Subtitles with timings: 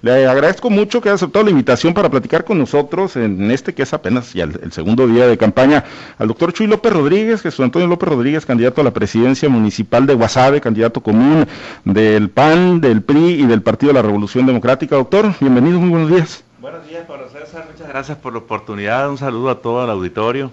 [0.00, 3.82] Le agradezco mucho que haya aceptado la invitación para platicar con nosotros en este que
[3.82, 5.84] es apenas ya el, segundo día de campaña
[6.18, 10.14] al doctor Chuy López Rodríguez, Jesús Antonio López Rodríguez, candidato a la presidencia municipal de
[10.14, 11.46] Guasave, candidato común
[11.84, 14.96] del PAN, del PRI y del Partido de la Revolución Democrática.
[14.96, 16.44] Doctor, bienvenido, muy buenos días.
[16.60, 20.50] Buenos días, Pablo César, muchas gracias por la oportunidad, un saludo a todo el auditorio.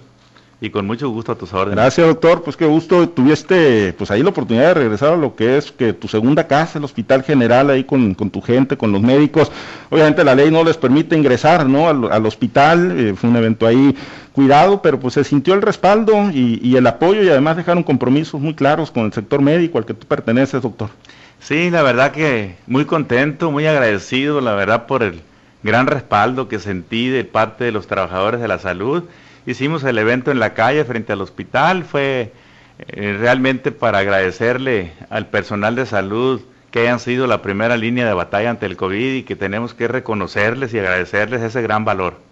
[0.58, 1.76] Y con mucho gusto a tus órdenes.
[1.76, 2.42] Gracias, doctor.
[2.42, 3.08] Pues qué gusto.
[3.10, 6.78] Tuviste pues ahí la oportunidad de regresar a lo que es que tu segunda casa,
[6.78, 9.52] el Hospital General, ahí con, tu gente, con los médicos.
[9.90, 11.88] Obviamente la ley no les permite ingresar, ¿no?
[11.88, 12.94] Al, hospital.
[12.98, 13.94] Eh, fue un evento ahí
[14.32, 18.40] cuidado, pero pues se sintió el respaldo y, y el apoyo y además dejaron compromisos
[18.40, 20.88] muy claros con el sector médico al que tú perteneces, doctor.
[21.38, 25.20] Sí, la verdad que muy contento, muy agradecido, la verdad, por el
[25.66, 29.04] gran respaldo que sentí de parte de los trabajadores de la salud
[29.46, 32.32] hicimos el evento en la calle frente al hospital, fue
[32.78, 38.12] eh, realmente para agradecerle al personal de salud que hayan sido la primera línea de
[38.12, 42.25] batalla ante el COVID y que tenemos que reconocerles y agradecerles ese gran valor.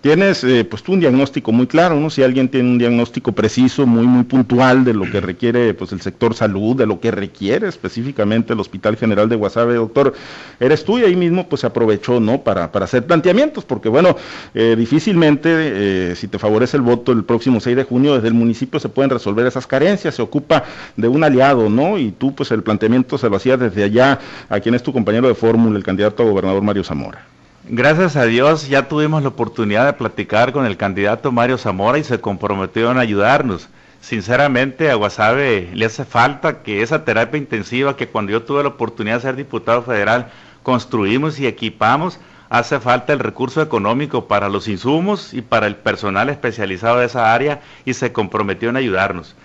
[0.00, 2.10] Tienes eh, pues un diagnóstico muy claro, ¿no?
[2.10, 6.00] Si alguien tiene un diagnóstico preciso, muy muy puntual de lo que requiere pues el
[6.00, 10.14] sector salud, de lo que requiere específicamente el Hospital General de Guasave, doctor,
[10.58, 12.42] eres tú y ahí mismo pues se aprovechó, ¿no?
[12.42, 14.16] Para, para hacer planteamientos, porque bueno,
[14.54, 18.34] eh, difícilmente eh, si te favorece el voto el próximo 6 de junio desde el
[18.34, 20.64] municipio se pueden resolver esas carencias, se ocupa
[20.96, 21.98] de un aliado, ¿no?
[21.98, 25.28] Y tú pues el planteamiento se lo hacías desde allá a quien es tu compañero
[25.28, 27.37] de fórmula, el candidato a gobernador Mario Zamora.
[27.70, 32.04] Gracias a Dios ya tuvimos la oportunidad de platicar con el candidato Mario Zamora y
[32.04, 33.68] se comprometió en ayudarnos.
[34.00, 39.16] Sinceramente a le hace falta que esa terapia intensiva que cuando yo tuve la oportunidad
[39.16, 40.30] de ser diputado federal
[40.62, 46.30] construimos y equipamos, hace falta el recurso económico para los insumos y para el personal
[46.30, 49.36] especializado de esa área y se comprometió en ayudarnos.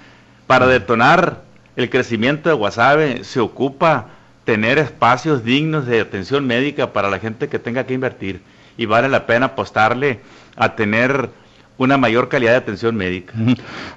[0.47, 1.41] Para detonar
[1.75, 4.11] el crecimiento de Guasave se ocupa
[4.45, 8.41] tener espacios dignos de atención médica para la gente que tenga que invertir.
[8.77, 10.19] Y vale la pena apostarle
[10.55, 11.29] a tener
[11.77, 13.33] una mayor calidad de atención médica.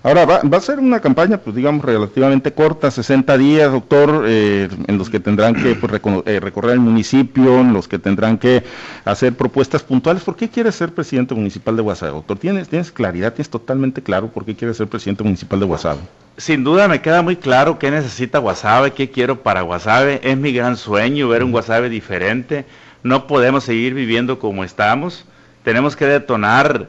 [0.02, 4.98] Ahora, va, a ser una campaña, pues digamos, relativamente corta, 60 días, doctor, eh, en
[4.98, 8.64] los que tendrán que pues, eh, recorrer el municipio, en los que tendrán que
[9.04, 10.22] hacer propuestas puntuales.
[10.24, 12.38] ¿Por qué quieres ser presidente municipal de Guasave, doctor?
[12.38, 16.00] ¿Tienes, ¿Tienes claridad, tienes totalmente claro por qué quieres ser presidente municipal de Guasave?
[16.38, 20.20] Sin duda me queda muy claro qué necesita Guasave, qué quiero para Guasave.
[20.22, 22.66] Es mi gran sueño ver un Guasave diferente.
[23.02, 25.24] No podemos seguir viviendo como estamos.
[25.62, 26.88] Tenemos que detonar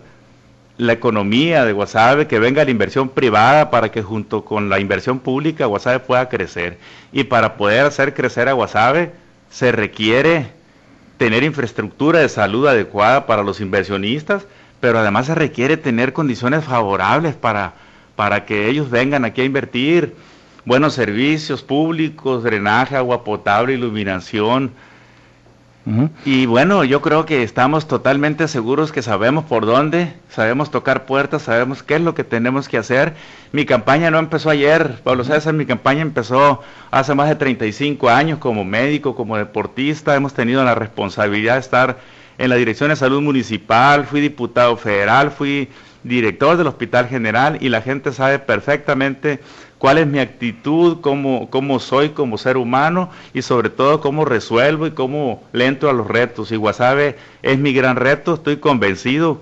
[0.77, 5.19] la economía de Guasave, que venga la inversión privada para que junto con la inversión
[5.19, 6.77] pública Guasave pueda crecer.
[7.11, 9.11] Y para poder hacer crecer a Guasave
[9.49, 10.51] se requiere
[11.17, 14.45] tener infraestructura de salud adecuada para los inversionistas,
[14.79, 17.73] pero además se requiere tener condiciones favorables para,
[18.15, 20.15] para que ellos vengan aquí a invertir,
[20.65, 24.71] buenos servicios públicos, drenaje, agua potable, iluminación,
[26.25, 31.43] y bueno, yo creo que estamos totalmente seguros que sabemos por dónde, sabemos tocar puertas,
[31.43, 33.13] sabemos qué es lo que tenemos que hacer.
[33.53, 36.61] Mi campaña no empezó ayer, Pablo César, mi campaña empezó
[36.91, 41.99] hace más de 35 años como médico, como deportista, hemos tenido la responsabilidad de estar
[42.37, 45.69] en la Dirección de Salud Municipal, fui diputado federal, fui
[46.03, 49.39] director del Hospital General y la gente sabe perfectamente
[49.77, 54.87] cuál es mi actitud, cómo, cómo soy como ser humano y sobre todo cómo resuelvo
[54.87, 56.51] y cómo le entro a los retos.
[56.51, 59.41] Y Guasave es mi gran reto, estoy convencido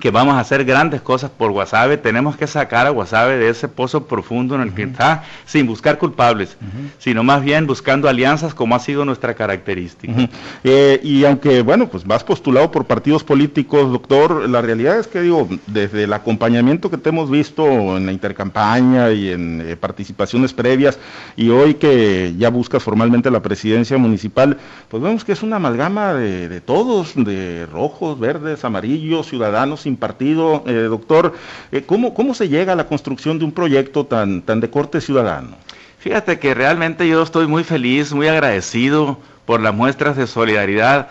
[0.00, 3.68] que vamos a hacer grandes cosas por Guasave, tenemos que sacar a Guasave de ese
[3.68, 6.56] pozo profundo en el que está, sin buscar culpables,
[6.98, 10.28] sino más bien buscando alianzas como ha sido nuestra característica.
[10.64, 15.20] Eh, y aunque, bueno, pues vas postulado por partidos políticos, doctor, la realidad es que,
[15.20, 20.52] digo, desde el acompañamiento que te hemos visto en la intercampaña y en eh, participaciones
[20.52, 20.98] previas,
[21.36, 24.58] y hoy que ya buscas formalmente la presidencia municipal,
[24.88, 29.96] pues vemos que es una amalgama de, de todos, de rojos, verdes, amarillos, ciudadanos, sin
[29.96, 30.64] partido.
[30.66, 31.34] Eh, doctor,
[31.70, 35.00] eh, ¿cómo, ¿cómo se llega a la construcción de un proyecto tan, tan de corte
[35.00, 35.56] ciudadano?
[36.00, 41.08] Fíjate que realmente yo estoy muy feliz, muy agradecido por las muestras de solidaridad.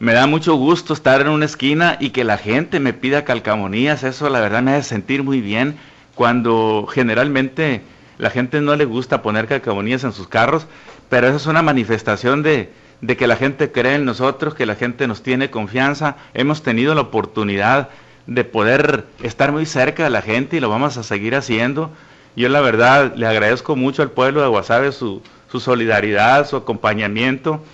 [0.00, 4.02] Me da mucho gusto estar en una esquina y que la gente me pida calcamonías.
[4.02, 5.76] Eso la verdad me hace sentir muy bien
[6.16, 7.82] cuando generalmente
[8.18, 10.66] la gente no le gusta poner calcamonías en sus carros,
[11.08, 14.74] pero eso es una manifestación de, de que la gente cree en nosotros, que la
[14.74, 16.16] gente nos tiene confianza.
[16.34, 17.90] Hemos tenido la oportunidad
[18.28, 21.90] de poder estar muy cerca de la gente y lo vamos a seguir haciendo.
[22.36, 27.64] Yo la verdad le agradezco mucho al pueblo de Guasave su, su solidaridad, su acompañamiento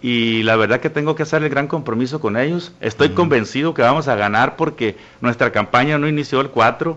[0.00, 2.72] y la verdad que tengo que hacer el gran compromiso con ellos.
[2.80, 6.96] Estoy convencido que vamos a ganar porque nuestra campaña no inició el 4,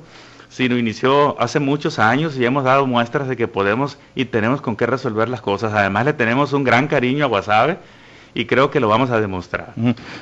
[0.50, 4.76] sino inició hace muchos años y hemos dado muestras de que podemos y tenemos con
[4.76, 5.74] qué resolver las cosas.
[5.74, 7.80] Además le tenemos un gran cariño a Guasave
[8.38, 9.74] y creo que lo vamos a demostrar.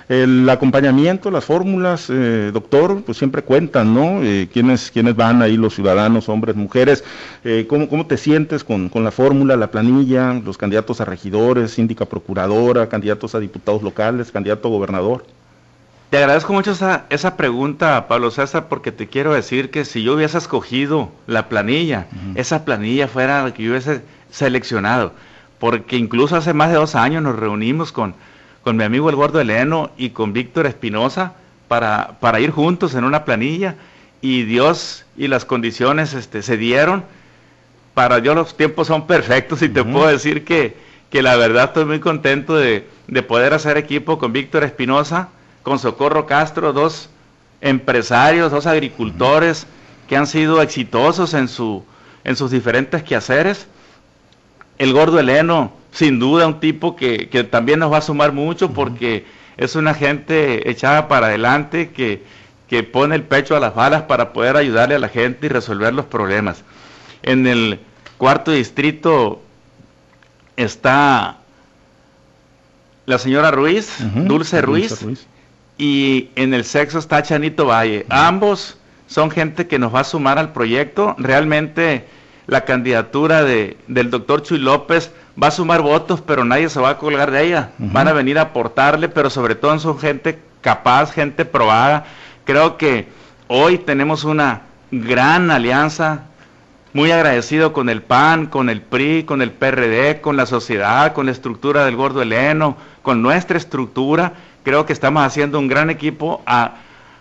[0.08, 4.24] El acompañamiento, las fórmulas, eh, doctor, pues siempre cuentan, ¿no?
[4.24, 7.04] Eh, ¿quiénes, ¿quiénes, van ahí, los ciudadanos, hombres, mujeres?
[7.44, 11.72] Eh, ¿cómo, ¿cómo, te sientes con, con, la fórmula, la planilla, los candidatos a regidores,
[11.72, 15.26] síndica procuradora, candidatos a diputados locales, candidato a gobernador?
[16.10, 20.14] Te agradezco mucho esa, esa, pregunta, Pablo César, porque te quiero decir que si yo
[20.14, 25.12] hubiese escogido la planilla, esa planilla fuera la que yo hubiese seleccionado,
[25.66, 28.14] porque incluso hace más de dos años nos reunimos con,
[28.62, 31.34] con mi amigo el Gordo Eleno y con Víctor Espinosa
[31.68, 33.74] para, para ir juntos en una planilla
[34.22, 37.04] y Dios y las condiciones este, se dieron.
[37.96, 40.78] Para Dios los tiempos son perfectos y te puedo decir que,
[41.10, 45.30] que, la verdad estoy muy contento de, de poder hacer equipo con Víctor Espinosa
[45.64, 47.10] con Socorro Castro, dos
[47.60, 49.66] empresarios, dos agricultores
[50.08, 51.84] que han sido exitosos en, su,
[52.24, 53.66] en sus diferentes quehaceres.
[54.78, 58.72] El gordo Eleno, sin duda, un tipo que, que también nos va a sumar mucho
[58.72, 59.26] porque
[59.58, 62.24] es una gente echada para adelante que,
[62.68, 65.94] que pone el pecho a las balas para poder ayudarle a la gente y resolver
[65.94, 66.64] los problemas.
[67.24, 67.80] En el
[68.18, 69.42] cuarto distrito
[70.58, 71.38] está
[73.06, 75.28] la señora Ruiz, Dulce, Ruiz, Dulce Ruiz
[75.78, 78.06] y en el sexo está Chanito Valle.
[78.10, 78.78] Ambos
[79.08, 81.16] son gente que nos va a sumar al proyecto.
[81.18, 82.08] Realmente
[82.48, 85.12] la candidatura de, del doctor Chuy López
[85.42, 87.72] va a sumar votos, pero nadie se va a colgar de ella.
[87.78, 92.06] Van a venir a aportarle, pero sobre todo son gente capaz, gente probada.
[92.44, 93.08] Creo que
[93.48, 94.62] hoy tenemos una
[94.92, 96.26] gran alianza,
[96.94, 101.26] muy agradecido con el PAN, con el PRI, con el PRD, con la sociedad, con
[101.26, 104.34] la estructura del Gordo Heleno, con nuestra estructura
[104.66, 106.42] creo que estamos haciendo un gran equipo,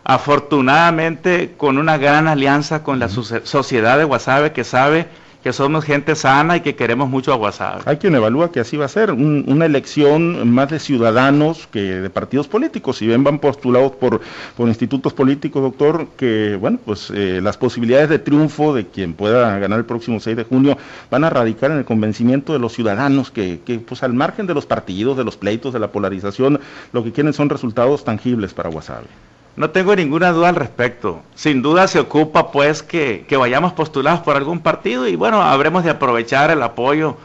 [0.05, 5.06] afortunadamente con una gran alianza con la sociedad de Guasave que sabe
[5.45, 7.83] que somos gente sana y que queremos mucho a Guasave.
[7.85, 12.09] Hay quien evalúa que así va a ser, una elección más de ciudadanos que de
[12.09, 12.97] partidos políticos.
[12.97, 14.23] Si bien van postulados por,
[14.56, 19.59] por institutos políticos, doctor, que bueno, pues eh, las posibilidades de triunfo de quien pueda
[19.59, 20.79] ganar el próximo 6 de junio
[21.11, 24.55] van a radicar en el convencimiento de los ciudadanos que, que pues al margen de
[24.55, 26.59] los partidos, de los pleitos, de la polarización,
[26.95, 29.09] lo que quieren son resultados tangibles para Guasave.
[29.56, 31.23] No tengo ninguna duda al respecto.
[31.37, 35.91] Sin duda se ocupa pues que, vayamos postulados por algún partido y bueno, habremos de
[35.91, 37.17] aprovechar el apoyo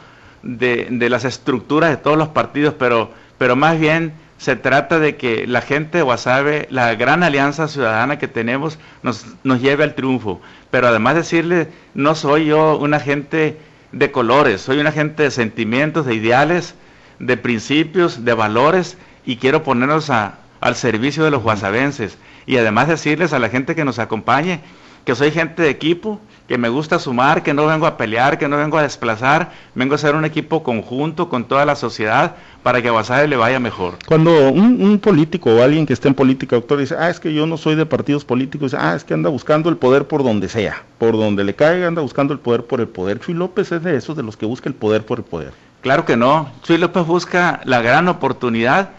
[0.43, 3.09] de, las estructuras de todos los partidos, pero,
[3.39, 8.19] pero más bien se trata de que la gente de Guasave, la gran alianza ciudadana
[8.19, 10.39] que tenemos, nos, nos lleve al triunfo.
[10.69, 13.57] Pero además decirle, no soy yo una gente
[13.91, 16.75] de colores, soy una gente de sentimientos, de ideales,
[17.17, 22.87] de principios, de valores y quiero ponernos a, al servicio de los guasavenses y además
[22.87, 24.61] decirles a la gente que nos acompañe
[25.09, 28.47] que soy gente de equipo, que me gusta sumar, que no vengo a pelear, que
[28.47, 32.81] no vengo a desplazar, vengo a ser un equipo conjunto con toda la sociedad para
[32.81, 33.97] que a Guasave le vaya mejor.
[34.05, 37.47] Cuando un, político o alguien que esté en política, doctor, dice, ah, es que yo
[37.47, 40.83] no soy de partidos políticos, ah, es que anda buscando el poder por donde sea,
[40.97, 43.19] por donde le caiga, anda buscando el poder por el poder.
[43.19, 45.53] Chuy López es de esos de los que busca el poder por el poder.
[45.81, 48.89] Claro que no, Chuy López busca la gran oportunidad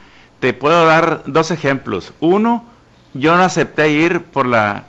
[0.41, 2.13] te puedo dar dos ejemplos.
[2.19, 2.65] Uno,
[3.15, 4.85] yo no acepté ir por la,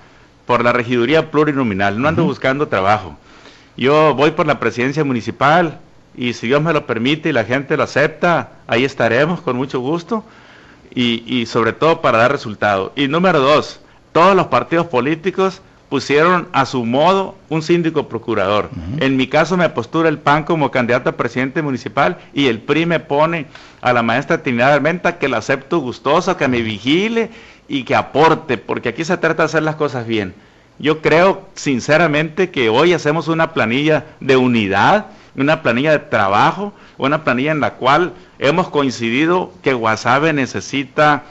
[0.45, 3.17] por la regiduría plurinominal, no ando buscando trabajo.
[3.77, 5.79] Yo voy por la presidencia municipal
[6.15, 9.79] y si Dios me lo permite y la gente lo acepta, ahí estaremos con mucho
[9.79, 10.23] gusto
[10.93, 12.93] y, y sobre todo para dar resultado.
[12.95, 13.79] Y número dos,
[14.11, 15.61] todos los partidos políticos
[15.91, 18.69] pusieron a su modo un síndico procurador.
[19.01, 22.85] En mi caso me postura el PAN como candidato a presidente municipal y el PRI
[22.85, 23.47] me pone
[23.81, 27.29] a la maestra Trinidad Armenta que la acepto gustosa, que me vigile
[27.67, 30.33] y que aporte, porque aquí se trata de hacer las cosas bien.
[30.79, 37.25] Yo creo sinceramente que hoy hacemos una planilla de unidad, una planilla de trabajo, una
[37.25, 41.23] planilla en la cual hemos coincidido que Guasave necesita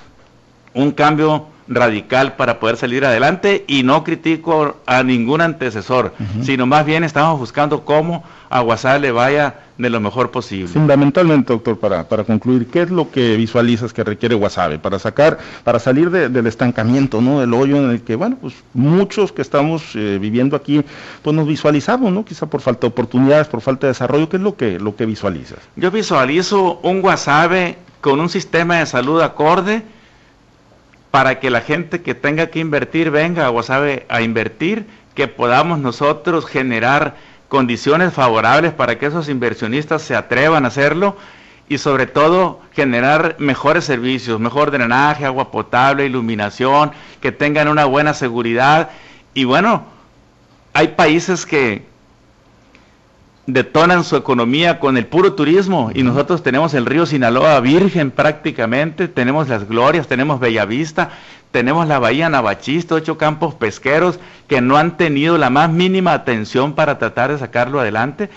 [0.74, 6.12] un cambio radical para poder salir adelante y no critico a ningún antecesor,
[6.42, 10.66] sino más bien estamos buscando cómo a Guasave le vaya de lo mejor posible.
[10.66, 15.38] Fundamentalmente, doctor, para, para concluir, ¿qué es lo que visualizas que requiere Guasave para sacar,
[15.62, 17.38] para salir del estancamiento, ¿no?
[17.38, 20.82] Del hoyo en el que, bueno, pues muchos que estamos eh, viviendo aquí,
[21.22, 22.24] pues nos visualizamos, ¿no?
[22.24, 25.06] Quizá por falta de oportunidades, por falta de desarrollo, ¿qué es lo que, lo que
[25.06, 25.60] visualizas?
[25.76, 29.84] Yo visualizo un Guasave con un sistema de salud acorde,
[31.10, 35.78] para que la gente que tenga que invertir venga o sabe a invertir, que podamos
[35.78, 37.16] nosotros generar
[37.48, 41.16] condiciones favorables para que esos inversionistas se atrevan a hacerlo
[41.68, 48.14] y sobre todo generar mejores servicios, mejor drenaje, agua potable, iluminación, que tengan una buena
[48.14, 48.90] seguridad.
[49.34, 49.84] Y bueno,
[50.72, 51.89] hay países que
[53.46, 59.08] detonan su economía con el puro turismo y nosotros tenemos el río Sinaloa virgen prácticamente,
[59.08, 61.10] tenemos las glorias, tenemos Bellavista,
[61.50, 66.74] tenemos la bahía Navachista, ocho campos pesqueros que no han tenido la más mínima atención
[66.74, 68.30] para tratar de sacarlo adelante.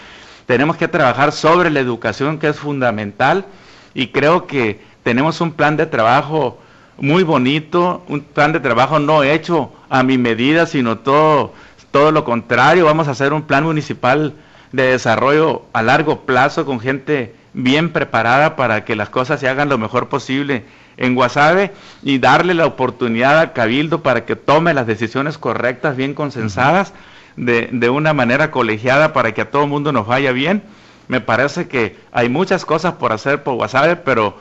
[0.46, 3.46] Tenemos que trabajar sobre la educación que es fundamental
[3.94, 6.58] y creo que tenemos un plan de trabajo
[6.98, 11.54] muy bonito, un plan de trabajo no hecho a mi medida, sino todo,
[11.92, 12.86] todo lo contrario.
[12.86, 14.34] Vamos a hacer un plan municipal
[14.74, 19.70] de desarrollo a largo plazo con gente bien preparada para que las cosas se hagan
[19.70, 20.66] lo mejor posible
[20.98, 26.16] en Guasave y darle la oportunidad al Cabildo para que tome las decisiones correctas, bien
[26.16, 26.94] consensadas,
[27.38, 30.64] de, de una manera colegiada para que a todo el mundo nos vaya bien.
[31.08, 34.38] Me parece que hay muchas cosas por hacer por Guasave, pero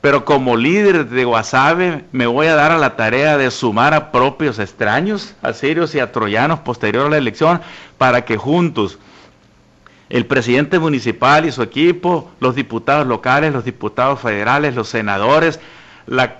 [0.00, 4.12] pero como líder de Guasave me voy a dar a la tarea de sumar a
[4.12, 7.62] propios extraños, a sirios y a troyanos posterior a la elección,
[7.96, 8.98] para que juntos
[10.14, 15.58] el presidente municipal y su equipo, los diputados locales, los diputados federales, los senadores,
[16.06, 16.36] la,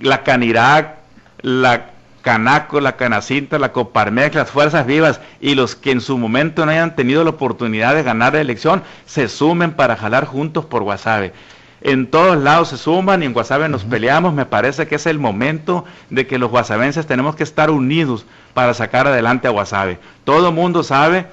[0.00, 0.94] la Canirac,
[1.42, 1.90] la
[2.22, 6.72] Canaco, la Canacinta, la Coparmex, las Fuerzas Vivas y los que en su momento no
[6.72, 11.34] hayan tenido la oportunidad de ganar la elección, se sumen para jalar juntos por Guasave
[11.80, 14.34] en todos lados se suman y en Guasave nos peleamos.
[14.34, 18.74] Me parece que es el momento de que los guasavenses tenemos que estar unidos para
[18.74, 19.98] sacar adelante a Guasave.
[20.24, 21.26] Todo mundo sabe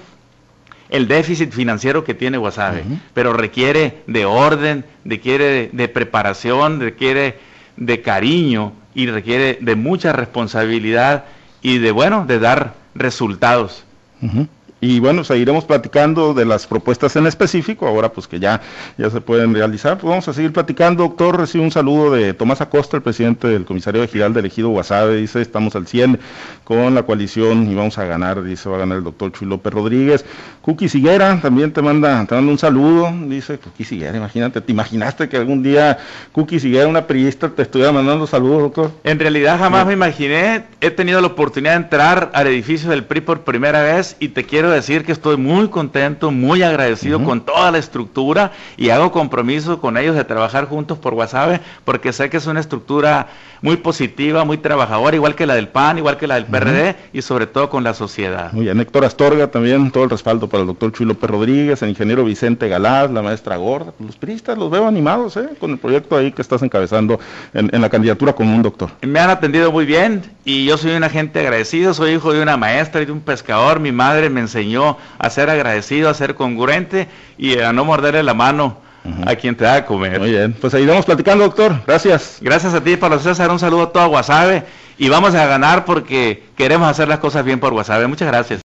[0.90, 7.40] el déficit financiero que tiene Guasave, pero requiere de orden, requiere de, preparación, requiere
[7.78, 11.26] de cariño y requiere de mucha responsabilidad
[11.62, 13.84] y de, bueno, de dar resultados.
[14.86, 18.62] Y bueno, seguiremos platicando de las propuestas en específico, ahora pues que ya,
[19.00, 19.98] ya se pueden realizar.
[19.98, 21.40] Pues vamos a seguir platicando, doctor.
[21.40, 25.16] Recibe un saludo de Tomás Acosta, el presidente del comisario de Giral del Ejido Guasave.
[25.16, 26.20] Dice, estamos al 100
[26.64, 29.74] con la coalición y vamos a ganar, dice, va a ganar el doctor Chuy López
[29.74, 30.24] Rodríguez.
[30.62, 33.12] Cookie Siguera también te manda, te manda un saludo.
[33.28, 35.98] Dice, Cookie Siguera, imagínate, ¿te imaginaste que algún día
[36.32, 38.92] Cookie Siguera, una periodista, te estuviera mandando saludos, doctor?
[39.04, 40.66] En realidad jamás me imaginé.
[40.80, 44.44] He tenido la oportunidad de entrar al edificio del PRI por primera vez y te
[44.44, 49.80] quiero decir que estoy muy contento, muy agradecido con toda la estructura y hago compromiso
[49.82, 53.28] con ellos de trabajar juntos por WhatsApp porque sé que es una estructura
[53.62, 57.22] muy positiva, muy trabajadora, igual que la del PAN, igual que la del PRD y
[57.22, 58.52] sobre todo con la sociedad.
[58.54, 61.90] Muy bien, Héctor Astorga también, todo el respaldo para el doctor Chuy López Rodríguez, el
[61.90, 65.50] ingeniero Vicente Galás, la maestra Gorda, pues los priistas los veo animados ¿eh?
[65.60, 67.20] con el proyecto ahí que estás encabezando
[67.54, 68.90] en, en la candidatura con un doctor.
[69.02, 72.58] Me han atendido muy bien y yo soy una gente agradecido, soy hijo de una
[72.58, 77.08] maestra y de un pescador, mi madre me enseñó a ser agradecido, a ser congruente
[77.38, 78.85] y a no morderle la mano
[79.26, 80.20] a quien te da a comer.
[80.20, 81.82] Muy bien, pues ahí vamos platicando, doctor.
[81.86, 82.38] Gracias.
[82.42, 83.50] Gracias a ti, Pablo César.
[83.52, 84.64] Un saludo a todo Guasave
[84.98, 88.08] y vamos a ganar porque queremos hacer las cosas bien por Guasave.
[88.08, 88.62] Muchas gracias.